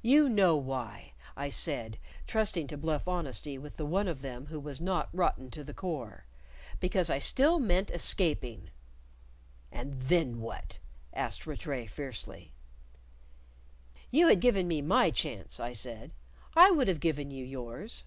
[0.00, 4.58] "You know why," I said, trusting to bluff honesty with the one of them who
[4.58, 6.24] was not rotten to the core:
[6.80, 8.70] "because I still meant escaping."
[9.70, 10.78] "And then what?"
[11.12, 12.54] asked Rattray fiercely.
[14.10, 16.12] "You had given me my chance," I said;
[16.56, 18.04] "I hould have given you yours."